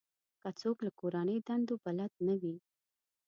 که 0.41 0.49
څوک 0.59 0.77
له 0.85 0.91
کورنۍ 0.99 1.37
دندو 1.47 1.75
بلد 1.83 2.11
نه 2.27 2.33
وي. 2.41 2.55